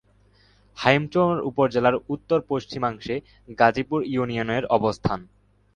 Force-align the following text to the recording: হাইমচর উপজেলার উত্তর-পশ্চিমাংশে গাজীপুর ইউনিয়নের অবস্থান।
হাইমচর 0.77 1.33
উপজেলার 1.49 1.95
উত্তর-পশ্চিমাংশে 2.09 3.15
গাজীপুর 3.59 3.99
ইউনিয়নের 4.07 4.63
অবস্থান। 4.77 5.19